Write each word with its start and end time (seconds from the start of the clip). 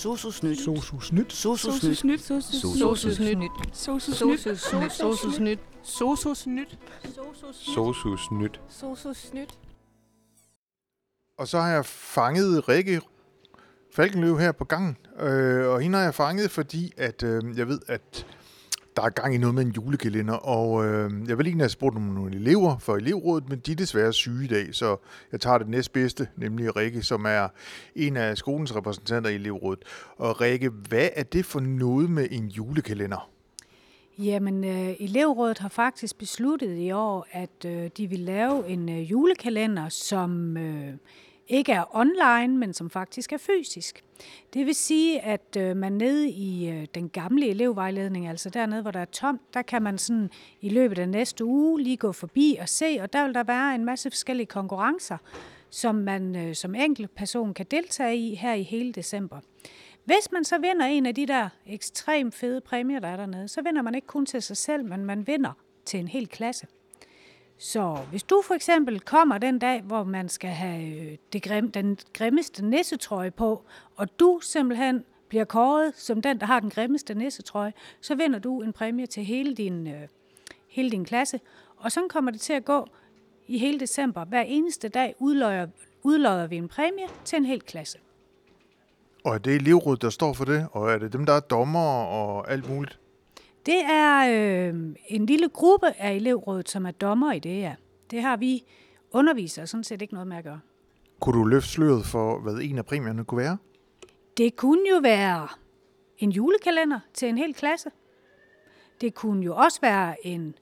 Sosusnyt. 0.00 0.58
Sosusnyt. 0.58 1.32
Sosusnyt. 1.32 2.20
Sosusnyt. 2.20 2.20
Sosusnyt. 2.20 3.50
Sosusnyt. 3.72 5.58
Sosusnyt. 5.82 6.78
Sosusnyt. 7.52 8.60
Sosusnyt. 8.68 9.58
Og 11.38 11.48
så 11.48 11.60
har 11.60 11.68
jeg 11.68 11.84
fanget 11.86 12.68
Rikke 12.68 13.00
Falkenløv 13.94 14.38
her 14.38 14.52
på 14.52 14.64
gangen. 14.64 14.96
Øh, 15.20 15.68
og 15.68 15.80
hende 15.80 15.98
har 15.98 16.04
jeg 16.04 16.14
fanget, 16.14 16.50
fordi 16.50 16.92
at 16.96 17.22
øh, 17.22 17.58
jeg 17.58 17.68
ved, 17.68 17.80
at 17.88 18.26
der 19.00 19.06
er 19.06 19.10
gang 19.10 19.34
i 19.34 19.38
noget 19.38 19.54
med 19.54 19.64
en 19.64 19.72
julekalender. 19.72 20.34
Og 20.34 20.86
øh, 20.86 21.10
jeg 21.28 21.38
vil 21.38 21.46
egentlig 21.46 21.64
have 21.64 21.68
spurgt 21.68 21.96
om 21.96 22.02
nogle 22.02 22.34
elever 22.36 22.78
for 22.78 22.96
elevrådet, 22.96 23.48
men 23.48 23.58
de 23.58 23.72
er 23.72 23.76
desværre 23.76 24.12
syge 24.12 24.44
i 24.44 24.48
dag, 24.48 24.74
så 24.74 24.96
jeg 25.32 25.40
tager 25.40 25.58
det 25.58 25.68
næstbedste, 25.68 26.28
nemlig 26.36 26.76
Rikke, 26.76 27.02
som 27.02 27.24
er 27.24 27.48
en 27.94 28.16
af 28.16 28.36
skolens 28.36 28.76
repræsentanter 28.76 29.30
i 29.30 29.34
elevrådet. 29.34 29.84
Og 30.16 30.40
Rikke, 30.40 30.68
hvad 30.68 31.08
er 31.16 31.22
det 31.22 31.44
for 31.44 31.60
noget 31.60 32.10
med 32.10 32.28
en 32.30 32.48
julekalender? 32.48 33.30
Jamen, 34.18 34.64
øh, 34.64 34.94
elevrådet 35.00 35.58
har 35.58 35.68
faktisk 35.68 36.18
besluttet 36.18 36.78
i 36.78 36.90
år, 36.90 37.26
at 37.32 37.64
øh, 37.66 37.90
de 37.96 38.06
vil 38.06 38.20
lave 38.20 38.68
en 38.68 38.88
øh, 38.88 39.10
julekalender, 39.10 39.88
som 39.88 40.56
øh, 40.56 40.94
ikke 41.50 41.72
er 41.72 41.96
online, 41.96 42.58
men 42.58 42.74
som 42.74 42.90
faktisk 42.90 43.32
er 43.32 43.38
fysisk. 43.38 44.04
Det 44.54 44.66
vil 44.66 44.74
sige, 44.74 45.20
at 45.20 45.56
øh, 45.58 45.76
man 45.76 45.92
nede 45.92 46.30
i 46.30 46.70
øh, 46.70 46.86
den 46.94 47.08
gamle 47.08 47.48
elevvejledning, 47.48 48.28
altså 48.28 48.50
dernede, 48.50 48.82
hvor 48.82 48.90
der 48.90 49.00
er 49.00 49.04
tomt, 49.04 49.54
der 49.54 49.62
kan 49.62 49.82
man 49.82 49.98
sådan 49.98 50.30
i 50.60 50.68
løbet 50.68 50.98
af 50.98 51.08
næste 51.08 51.44
uge 51.44 51.82
lige 51.82 51.96
gå 51.96 52.12
forbi 52.12 52.58
og 52.60 52.68
se, 52.68 52.98
og 53.00 53.12
der 53.12 53.24
vil 53.24 53.34
der 53.34 53.42
være 53.42 53.74
en 53.74 53.84
masse 53.84 54.10
forskellige 54.10 54.46
konkurrencer, 54.46 55.18
som 55.70 55.94
man 55.94 56.36
øh, 56.36 56.54
som 56.54 56.74
enkelt 56.74 57.14
person 57.14 57.54
kan 57.54 57.66
deltage 57.70 58.16
i 58.16 58.34
her 58.34 58.54
i 58.54 58.62
hele 58.62 58.92
december. 58.92 59.40
Hvis 60.04 60.32
man 60.32 60.44
så 60.44 60.58
vinder 60.58 60.86
en 60.86 61.06
af 61.06 61.14
de 61.14 61.26
der 61.26 61.48
ekstremt 61.66 62.34
fede 62.34 62.60
præmier, 62.60 63.00
der 63.00 63.08
er 63.08 63.16
dernede, 63.16 63.48
så 63.48 63.62
vinder 63.62 63.82
man 63.82 63.94
ikke 63.94 64.06
kun 64.06 64.26
til 64.26 64.42
sig 64.42 64.56
selv, 64.56 64.84
men 64.84 65.04
man 65.04 65.26
vinder 65.26 65.52
til 65.84 66.00
en 66.00 66.08
hel 66.08 66.28
klasse. 66.28 66.66
Så 67.62 67.98
hvis 68.10 68.22
du 68.22 68.42
for 68.44 68.54
eksempel 68.54 69.00
kommer 69.00 69.38
den 69.38 69.58
dag, 69.58 69.82
hvor 69.82 70.04
man 70.04 70.28
skal 70.28 70.50
have 70.50 71.10
øh, 71.12 71.18
det 71.32 71.42
grim, 71.42 71.72
den 71.72 71.98
grimmeste 72.12 72.66
nissetrøje 72.66 73.30
på, 73.30 73.62
og 73.96 74.20
du 74.20 74.40
simpelthen 74.42 75.04
bliver 75.28 75.44
kåret 75.44 75.92
som 75.96 76.22
den, 76.22 76.40
der 76.40 76.46
har 76.46 76.60
den 76.60 76.70
grimmeste 76.70 77.14
nissetrøje, 77.14 77.72
så 78.00 78.14
vinder 78.14 78.38
du 78.38 78.62
en 78.62 78.72
præmie 78.72 79.06
til 79.06 79.24
hele 79.24 79.54
din, 79.54 79.86
øh, 79.86 80.08
hele 80.68 80.90
din 80.90 81.04
klasse. 81.04 81.40
Og 81.76 81.92
sådan 81.92 82.08
kommer 82.08 82.30
det 82.30 82.40
til 82.40 82.52
at 82.52 82.64
gå 82.64 82.88
i 83.46 83.58
hele 83.58 83.80
december. 83.80 84.24
Hver 84.24 84.42
eneste 84.42 84.88
dag 84.88 85.14
udløjer, 85.18 85.66
udløjer 86.02 86.46
vi 86.46 86.56
en 86.56 86.68
præmie 86.68 87.06
til 87.24 87.36
en 87.36 87.44
hel 87.44 87.60
klasse. 87.60 87.98
Og 89.24 89.34
er 89.34 89.38
det 89.38 89.54
elevrådet, 89.54 90.02
der 90.02 90.10
står 90.10 90.32
for 90.32 90.44
det? 90.44 90.66
Og 90.72 90.90
er 90.90 90.98
det 90.98 91.12
dem, 91.12 91.26
der 91.26 91.32
er 91.32 91.40
dommer 91.40 92.04
og 92.04 92.50
alt 92.50 92.70
muligt? 92.70 92.98
Det 93.70 93.84
er 93.84 94.18
øh, 94.30 94.74
en 95.08 95.26
lille 95.26 95.48
gruppe 95.48 95.86
af 95.98 96.12
elevrådet, 96.12 96.68
som 96.68 96.86
er 96.86 96.90
dommer 96.90 97.32
i 97.32 97.38
det, 97.38 97.60
ja. 97.60 97.74
Det 98.10 98.22
har 98.22 98.36
vi 98.36 98.64
undervisere 99.10 99.66
sådan 99.66 99.84
set 99.84 100.02
ikke 100.02 100.14
noget 100.14 100.26
med 100.26 100.36
at 100.36 100.44
gøre. 100.44 100.60
Kunne 101.20 101.38
du 101.38 101.44
løfte 101.44 101.68
sløret 101.68 102.06
for, 102.06 102.40
hvad 102.40 102.54
en 102.62 102.78
af 102.78 102.86
præmierne 102.86 103.24
kunne 103.24 103.38
være? 103.38 103.58
Det 104.36 104.56
kunne 104.56 104.90
jo 104.90 104.98
være 105.02 105.48
en 106.18 106.30
julekalender 106.30 107.00
til 107.14 107.28
en 107.28 107.38
hel 107.38 107.54
klasse. 107.54 107.90
Det 109.00 109.14
kunne 109.14 109.44
jo 109.44 109.56
også 109.56 109.80
være 109.80 110.26
en 110.26 110.54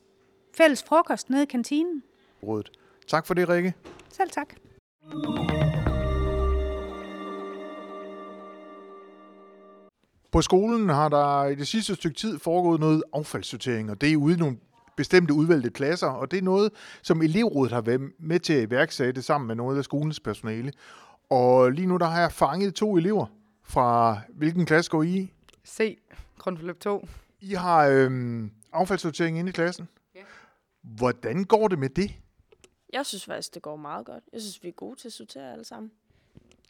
fælles 0.57 0.83
frokost 0.83 1.31
nede 1.31 1.43
i 1.43 1.47
kantinen. 1.47 2.03
Rådet. 2.43 2.71
Tak 3.07 3.27
for 3.27 3.35
det, 3.35 3.49
Rikke. 3.49 3.75
Selv 4.11 4.31
tak. 4.31 4.55
På 10.31 10.43
skolen 10.43 10.89
har 10.89 11.09
der 11.09 11.45
i 11.45 11.55
det 11.55 11.69
sidste 11.69 11.95
stykke 11.95 12.17
tid 12.17 12.39
foregået 12.39 12.81
noget 12.81 13.03
affaldssortering, 13.13 13.91
og 13.91 14.01
det 14.01 14.13
er 14.13 14.17
ude 14.17 14.35
i 14.35 14.39
nogle 14.39 14.59
bestemte 14.97 15.35
udvalgte 15.35 15.71
klasser, 15.71 16.07
og 16.07 16.31
det 16.31 16.39
er 16.39 16.43
noget, 16.43 16.73
som 17.03 17.23
elevrådet 17.23 17.73
har 17.73 17.81
været 17.81 18.01
med 18.19 18.41
til 18.41 18.53
at 18.53 18.63
iværksætte 18.63 19.23
sammen 19.23 19.49
med 19.49 19.55
noget 19.55 19.79
af 19.79 19.85
skolens 19.85 20.21
personale. 20.21 20.73
Og 21.31 21.71
lige 21.73 21.87
nu 21.87 21.97
der 21.97 22.07
har 22.07 22.21
jeg 22.21 22.33
fanget 22.33 22.75
to 22.75 22.97
elever 22.97 23.27
fra, 23.63 24.21
hvilken 24.29 24.67
klasse 24.67 24.91
går 24.91 25.03
I 25.03 25.17
i? 25.17 25.33
C. 25.67 25.99
Grundforløb 26.39 26.81
2. 26.81 27.09
I 27.41 27.55
har 27.55 27.87
øhm, 27.87 28.51
affaldssortering 28.73 29.39
inde 29.39 29.49
i 29.49 29.53
klassen. 29.53 29.89
Ja. 30.15 30.21
Hvordan 30.83 31.45
går 31.45 31.69
det 31.69 31.79
med 31.79 31.89
det? 31.89 32.11
Jeg 32.93 33.07
synes 33.07 33.25
faktisk, 33.25 33.55
det 33.55 33.63
går 33.63 33.77
meget 33.77 34.07
godt. 34.07 34.25
Jeg 34.33 34.41
synes, 34.41 34.63
vi 34.63 34.69
er 34.69 34.73
gode 34.73 35.01
til 35.01 35.09
at 35.09 35.13
sortere 35.13 35.53
alle 35.53 35.65
sammen. 35.65 35.93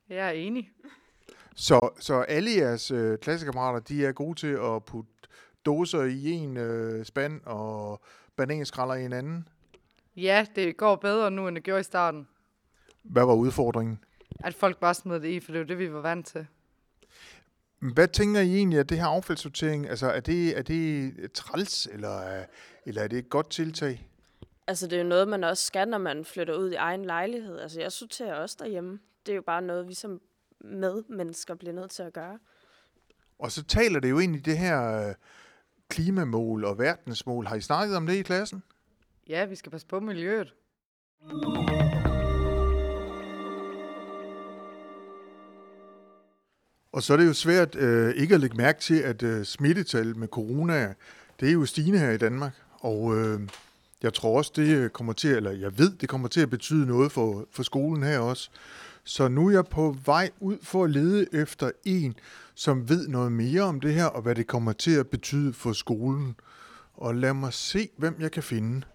Jeg 0.08 0.26
er 0.26 0.30
enig. 0.30 0.70
Så, 1.60 1.90
så 2.00 2.14
alle 2.20 2.50
jeres 2.50 2.90
øh, 2.90 3.18
klassekammerater, 3.18 3.80
de 3.80 4.06
er 4.06 4.12
gode 4.12 4.38
til 4.38 4.46
at 4.62 4.84
putte 4.84 5.10
dåser 5.66 6.02
i 6.02 6.30
en 6.30 6.56
øh, 6.56 7.04
spand 7.04 7.40
og 7.46 8.00
bananskralder 8.36 8.94
i 8.94 9.04
en 9.04 9.12
anden? 9.12 9.48
Ja, 10.16 10.46
det 10.56 10.76
går 10.76 10.96
bedre 10.96 11.30
nu, 11.30 11.48
end 11.48 11.56
det 11.56 11.64
gjorde 11.64 11.80
i 11.80 11.84
starten. 11.84 12.28
Hvad 13.02 13.24
var 13.26 13.34
udfordringen? 13.34 14.04
At 14.44 14.54
folk 14.54 14.78
bare 14.78 14.94
smed 14.94 15.20
det 15.20 15.28
i, 15.28 15.40
for 15.40 15.52
det 15.52 15.58
var 15.60 15.66
det, 15.66 15.78
vi 15.78 15.92
var 15.92 16.00
vant 16.00 16.26
til. 16.26 16.46
Hvad 17.78 18.08
tænker 18.08 18.40
I 18.40 18.56
egentlig, 18.56 18.78
at 18.78 18.88
det 18.88 18.98
her 18.98 19.06
affaldssortering, 19.06 19.88
altså 19.88 20.06
er 20.10 20.20
det, 20.20 20.58
er 20.58 20.62
det 20.62 21.12
træls, 21.32 21.86
eller, 21.92 22.18
er- 22.18 22.46
eller 22.86 23.02
er 23.02 23.08
det 23.08 23.18
et 23.18 23.28
godt 23.30 23.50
tiltag? 23.50 24.08
Altså, 24.66 24.86
det 24.86 24.98
er 24.98 25.02
jo 25.02 25.08
noget, 25.08 25.28
man 25.28 25.44
også 25.44 25.64
skal, 25.64 25.88
når 25.88 25.98
man 25.98 26.24
flytter 26.24 26.54
ud 26.54 26.70
i 26.70 26.74
egen 26.74 27.04
lejlighed. 27.04 27.58
Altså, 27.60 27.80
jeg 27.80 27.92
sorterer 27.92 28.34
også 28.34 28.56
derhjemme. 28.58 28.98
Det 29.26 29.32
er 29.32 29.36
jo 29.36 29.42
bare 29.42 29.62
noget, 29.62 29.88
vi 29.88 29.94
som 29.94 30.20
medmennesker 30.60 31.54
bliver 31.54 31.72
nødt 31.72 31.90
til 31.90 32.02
at 32.02 32.12
gøre. 32.12 32.38
Og 33.38 33.52
så 33.52 33.64
taler 33.64 34.00
det 34.00 34.10
jo 34.10 34.18
ind 34.18 34.36
i 34.36 34.38
det 34.38 34.58
her 34.58 35.08
øh, 35.08 35.14
klimamål 35.88 36.64
og 36.64 36.78
verdensmål. 36.78 37.46
Har 37.46 37.56
I 37.56 37.60
snakket 37.60 37.96
om 37.96 38.06
det 38.06 38.14
i 38.14 38.22
klassen? 38.22 38.62
Ja, 39.28 39.44
vi 39.44 39.54
skal 39.54 39.72
passe 39.72 39.86
på 39.86 40.00
miljøet. 40.00 40.54
Og 46.92 47.02
så 47.02 47.12
er 47.12 47.16
det 47.16 47.26
jo 47.26 47.32
svært 47.32 47.76
øh, 47.76 48.14
ikke 48.14 48.34
at 48.34 48.40
lægge 48.40 48.56
mærke 48.56 48.80
til, 48.80 49.00
at 49.00 49.22
øh, 49.22 49.44
smittetal 49.44 50.16
med 50.16 50.28
corona, 50.28 50.94
det 51.40 51.48
er 51.48 51.52
jo 51.52 51.66
stigende 51.66 51.98
her 51.98 52.10
i 52.10 52.18
Danmark. 52.18 52.52
Og 52.80 53.16
øh, 53.16 53.40
jeg 54.02 54.14
tror 54.14 54.38
også, 54.38 54.52
det 54.56 54.92
kommer 54.92 55.12
til, 55.12 55.30
eller 55.30 55.50
jeg 55.50 55.78
ved, 55.78 55.96
det 55.96 56.08
kommer 56.08 56.28
til 56.28 56.40
at 56.40 56.50
betyde 56.50 56.86
noget 56.86 57.12
for, 57.12 57.46
for 57.50 57.62
skolen 57.62 58.02
her 58.02 58.18
også. 58.18 58.50
Så 59.08 59.28
nu 59.28 59.46
er 59.46 59.52
jeg 59.52 59.66
på 59.66 59.96
vej 60.04 60.30
ud 60.40 60.56
for 60.62 60.84
at 60.84 60.90
lede 60.90 61.26
efter 61.32 61.70
en, 61.84 62.14
som 62.54 62.88
ved 62.88 63.08
noget 63.08 63.32
mere 63.32 63.62
om 63.62 63.80
det 63.80 63.94
her, 63.94 64.04
og 64.04 64.22
hvad 64.22 64.34
det 64.34 64.46
kommer 64.46 64.72
til 64.72 64.90
at 64.90 65.06
betyde 65.06 65.52
for 65.52 65.72
skolen. 65.72 66.34
Og 66.94 67.14
lad 67.14 67.34
mig 67.34 67.52
se, 67.52 67.88
hvem 67.96 68.16
jeg 68.20 68.32
kan 68.32 68.42
finde. 68.42 68.86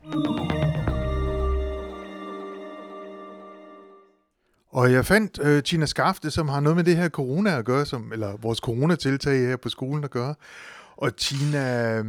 Og 4.69 4.91
jeg 4.91 5.05
fandt 5.05 5.39
øh, 5.43 5.63
Tina 5.63 5.85
Skafte, 5.85 6.31
som 6.31 6.49
har 6.49 6.59
noget 6.59 6.75
med 6.75 6.83
det 6.83 6.97
her 6.97 7.09
corona 7.09 7.57
at 7.57 7.65
gøre, 7.65 7.85
som, 7.85 8.11
eller 8.13 8.37
vores 8.37 8.59
coronatiltag 8.59 9.39
her 9.39 9.57
på 9.57 9.69
skolen 9.69 10.03
at 10.03 10.11
gøre. 10.11 10.35
Og 10.97 11.15
Tina, 11.15 11.97
øh, 11.99 12.05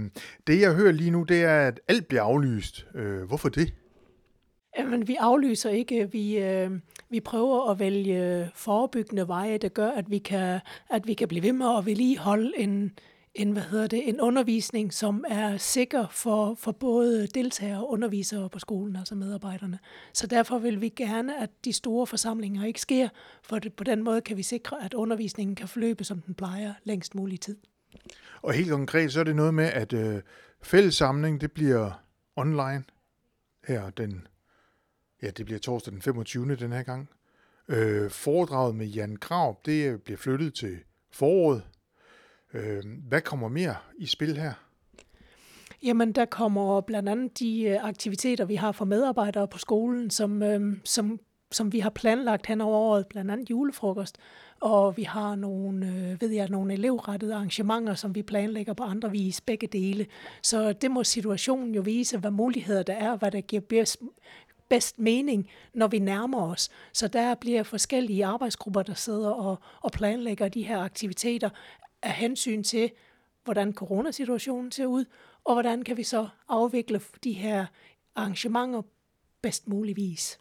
det 0.47 0.61
jeg 0.61 0.75
hører 0.75 0.93
lige 0.93 1.11
nu, 1.11 1.23
det 1.23 1.43
er, 1.43 1.61
at 1.61 1.81
alt 1.89 2.09
bliver 2.09 2.23
aflyst. 2.23 2.87
Øh, 2.95 3.23
hvorfor 3.23 3.49
det? 3.49 3.75
Jamen, 4.79 5.09
vi 5.09 5.17
aflyser 5.21 5.71
ikke. 5.71 6.11
Vi, 6.13 6.39
øh, 6.39 6.71
vi 7.11 7.21
prøver 7.21 7.71
at 7.71 7.79
vælge 7.79 8.51
forebyggende 8.55 9.29
veje, 9.29 9.59
der 9.59 9.69
gør, 9.69 9.91
at 9.91 10.11
vi 10.11 10.19
kan, 10.19 10.61
at 10.91 11.07
vi 11.07 11.15
kan 11.15 11.29
blive 11.29 11.43
ved 11.43 11.53
med 11.53 11.67
at 11.79 11.87
vedligeholde 11.87 12.53
en, 12.57 12.93
en, 13.35 13.53
hvad 13.53 13.63
hedder 13.63 13.87
det, 13.87 14.09
en 14.09 14.21
undervisning, 14.21 14.93
som 14.93 15.25
er 15.29 15.57
sikker 15.57 16.07
for, 16.11 16.55
for 16.59 16.73
både 16.73 17.27
deltagere 17.27 17.79
og 17.79 17.91
undervisere 17.91 18.49
på 18.49 18.59
skolen, 18.59 18.97
altså 18.97 19.15
medarbejderne. 19.15 19.79
Så 20.13 20.27
derfor 20.27 20.59
vil 20.59 20.81
vi 20.81 20.89
gerne, 20.89 21.43
at 21.43 21.51
de 21.65 21.73
store 21.73 22.07
forsamlinger 22.07 22.65
ikke 22.65 22.81
sker, 22.81 23.09
for 23.43 23.59
det, 23.59 23.73
på 23.73 23.85
den 23.85 24.03
måde 24.03 24.21
kan 24.21 24.37
vi 24.37 24.43
sikre, 24.43 24.85
at 24.85 24.95
undervisningen 24.95 25.57
kan 25.57 25.69
forløbe, 25.69 26.05
som 26.05 26.21
den 26.21 26.35
plejer, 26.35 26.75
længst 26.85 27.15
mulig 27.15 27.41
tid. 27.41 27.57
Og 28.43 28.53
helt 28.53 28.71
konkret, 28.71 29.13
så 29.13 29.21
er 29.21 29.25
det 29.25 29.37
noget 29.37 29.55
med, 29.55 29.65
at 29.65 29.93
øh, 29.93 30.23
fællessamling, 30.63 31.41
det 31.41 31.53
bliver 31.53 31.91
online 32.37 32.85
her 33.69 33.91
den, 33.91 34.27
ja, 35.25 35.31
det 35.31 35.47
bliver 35.47 35.59
torsdag 35.59 35.93
den 35.93 36.03
25. 36.03 36.57
den 36.57 36.73
her 36.73 36.83
gang. 36.83 37.09
Øh, 37.69 38.11
foredraget 38.11 38.75
med 38.75 38.87
Jan 38.87 39.17
Grav, 39.17 39.61
det 39.67 40.03
bliver 40.03 40.19
flyttet 40.19 40.55
til 40.55 40.79
foråret. 41.13 41.63
Øh, 42.55 42.83
hvad 43.09 43.21
kommer 43.21 43.49
mere 43.49 43.77
i 43.99 44.07
spil 44.07 44.37
her? 44.37 44.53
Jamen, 45.83 46.13
der 46.13 46.25
kommer 46.25 46.81
blandt 46.81 47.09
andet 47.09 47.39
de 47.39 47.63
øh, 47.63 47.85
aktiviteter, 47.85 48.45
vi 48.45 48.55
har 48.55 48.73
for 48.73 48.85
medarbejdere 48.85 49.49
på 49.49 49.59
skolen, 49.59 50.11
som, 50.11 50.43
øh, 50.43 50.77
som, 50.85 51.21
som 51.53 51.73
vi 51.73 51.79
har 51.79 51.91
planlagt 51.91 52.47
hen 52.47 52.61
over 52.61 52.79
året, 52.79 53.07
blandt 53.07 53.31
andet 53.31 53.51
julefrokost. 53.51 54.19
Og 54.61 54.97
vi 54.97 55.03
har 55.03 55.35
nogle, 55.35 55.87
øh, 55.87 56.21
ved 56.21 56.31
jeg, 56.31 56.49
nogle 56.49 56.73
elevrettede 56.73 57.35
arrangementer, 57.35 57.95
som 57.95 58.15
vi 58.15 58.23
planlægger 58.23 58.73
på 58.73 58.83
andre 58.83 59.11
vis, 59.11 59.41
begge 59.41 59.67
dele. 59.67 60.07
Så 60.43 60.73
det 60.73 60.91
må 60.91 61.05
situationen 61.05 61.75
jo 61.75 61.83
vise, 61.83 62.19
hvad 62.19 62.31
muligheder 62.31 62.83
der 62.83 62.95
er, 62.95 63.17
hvad 63.17 63.31
der 63.31 63.41
giver 63.41 63.63
bedst, 63.69 64.03
bedst 64.69 64.99
mening, 64.99 65.51
når 65.75 65.87
vi 65.87 65.99
nærmer 65.99 66.51
os. 66.51 66.69
Så 66.93 67.09
der 67.09 67.35
bliver 67.35 67.63
forskellige 67.63 68.25
arbejdsgrupper, 68.25 68.83
der 68.83 68.95
sidder 68.95 69.31
og, 69.31 69.59
og 69.81 69.93
planlægger 69.93 70.49
de 70.49 70.63
her 70.63 70.79
aktiviteter 70.79 71.51
af 72.03 72.13
hensyn 72.13 72.63
til, 72.63 72.91
hvordan 73.45 73.73
coronasituationen 73.73 74.73
ser 74.73 74.87
ud, 74.87 75.05
og 75.45 75.55
hvordan 75.55 75.83
kan 75.83 75.97
vi 75.97 76.03
så 76.03 76.29
afvikle 76.49 77.01
de 77.25 77.33
her 77.33 77.67
arrangementer 78.15 78.83
bedst 79.43 79.69
muligvis. 79.69 80.39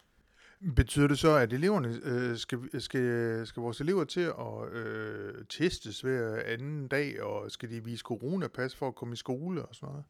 Betyder 0.76 1.08
det 1.08 1.18
så, 1.18 1.36
at 1.36 1.52
eleverne 1.52 2.00
øh, 2.02 2.36
skal, 2.36 2.80
skal, 2.80 3.46
skal 3.46 3.60
vores 3.60 3.80
elever 3.80 4.04
til 4.04 4.20
at 4.20 4.72
øh, 4.72 5.44
testes 5.48 6.00
hver 6.00 6.42
anden 6.46 6.88
dag, 6.88 7.22
og 7.22 7.50
skal 7.50 7.70
de 7.70 7.84
vise 7.84 8.02
coronapas 8.02 8.74
for 8.74 8.88
at 8.88 8.94
komme 8.94 9.12
i 9.12 9.16
skole 9.16 9.62
og 9.62 9.74
sådan 9.74 9.88
noget? 9.88 10.04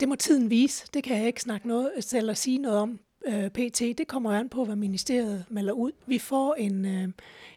Det 0.00 0.08
må 0.08 0.14
tiden 0.14 0.50
vise. 0.50 0.86
Det 0.94 1.04
kan 1.04 1.18
jeg 1.18 1.26
ikke 1.26 1.40
snakke 1.40 1.68
noget 1.68 1.92
eller 2.14 2.34
sige 2.34 2.58
noget 2.58 2.78
om 2.78 3.00
øh, 3.28 3.50
pt. 3.50 3.78
Det 3.78 4.08
kommer 4.08 4.32
an 4.32 4.48
på, 4.48 4.64
hvad 4.64 4.76
ministeriet 4.76 5.44
melder 5.48 5.72
ud. 5.72 5.92
Vi 6.06 6.18
får 6.18 6.54
en, 6.54 6.84
øh, 6.84 7.08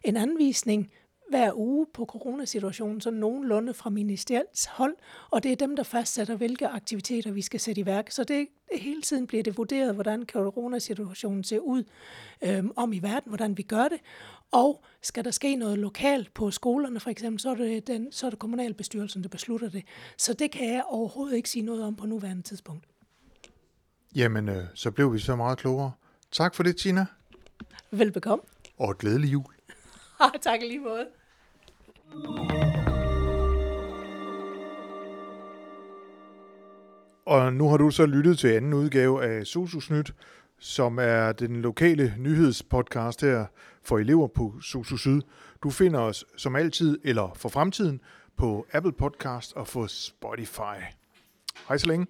en 0.04 0.16
anvisning 0.16 0.90
hver 1.32 1.52
uge 1.54 1.86
på 1.94 2.04
coronasituationen, 2.04 3.00
så 3.00 3.10
nogenlunde 3.10 3.74
fra 3.74 3.90
ministeriets 3.90 4.64
hold, 4.66 4.96
og 5.30 5.42
det 5.42 5.52
er 5.52 5.56
dem, 5.56 5.76
der 5.76 5.82
fastsætter, 5.82 6.36
hvilke 6.36 6.68
aktiviteter 6.68 7.32
vi 7.32 7.42
skal 7.42 7.60
sætte 7.60 7.80
i 7.80 7.86
værk. 7.86 8.10
Så 8.10 8.24
det 8.24 8.48
hele 8.72 9.02
tiden 9.02 9.26
bliver 9.26 9.42
det 9.42 9.58
vurderet, 9.58 9.94
hvordan 9.94 10.24
coronasituationen 10.26 11.44
ser 11.44 11.58
ud 11.58 11.84
øh, 12.44 12.64
om 12.76 12.92
i 12.92 12.98
verden, 12.98 13.30
hvordan 13.30 13.56
vi 13.56 13.62
gør 13.62 13.88
det, 13.88 14.00
og 14.50 14.84
skal 15.02 15.24
der 15.24 15.30
ske 15.30 15.56
noget 15.56 15.78
lokalt 15.78 16.34
på 16.34 16.50
skolerne 16.50 17.00
for 17.00 17.10
eksempel, 17.10 17.40
så 17.40 17.50
er 17.50 17.54
det, 17.54 17.86
den, 17.86 18.12
så 18.12 18.26
er 18.26 18.30
det 18.30 18.38
kommunalbestyrelsen, 18.38 19.22
der 19.22 19.28
beslutter 19.28 19.70
det. 19.70 19.84
Så 20.18 20.34
det 20.34 20.50
kan 20.50 20.68
jeg 20.68 20.82
overhovedet 20.86 21.36
ikke 21.36 21.50
sige 21.50 21.62
noget 21.62 21.82
om 21.82 21.96
på 21.96 22.06
nuværende 22.06 22.42
tidspunkt. 22.42 22.91
Jamen, 24.14 24.48
øh, 24.48 24.64
så 24.74 24.90
blev 24.90 25.12
vi 25.12 25.18
så 25.18 25.36
meget 25.36 25.58
klogere. 25.58 25.92
Tak 26.30 26.54
for 26.54 26.62
det, 26.62 26.76
Tina. 26.76 27.06
Velbekomme. 27.90 28.44
Og 28.78 28.90
et 28.90 28.98
glædelig 28.98 29.32
jul. 29.32 29.54
tak 30.42 30.60
lige 30.60 30.80
måde. 30.80 31.06
Og 37.26 37.52
nu 37.52 37.68
har 37.68 37.76
du 37.76 37.90
så 37.90 38.06
lyttet 38.06 38.38
til 38.38 38.48
anden 38.48 38.74
udgave 38.74 39.24
af 39.24 39.46
Sosusnyt, 39.46 40.14
som 40.58 40.98
er 40.98 41.32
den 41.32 41.62
lokale 41.62 42.14
nyhedspodcast 42.18 43.20
her 43.20 43.46
for 43.82 43.98
elever 43.98 44.26
på 44.26 44.54
Sosu 44.62 44.96
Syd. 44.96 45.20
Du 45.62 45.70
finder 45.70 46.00
os 46.00 46.24
som 46.36 46.56
altid, 46.56 46.98
eller 47.04 47.32
for 47.36 47.48
fremtiden, 47.48 48.00
på 48.36 48.66
Apple 48.72 48.92
Podcast 48.92 49.52
og 49.52 49.66
på 49.66 49.86
Spotify. 49.86 50.78
Hej 51.68 51.78
så 51.78 51.86
længe. 51.86 52.06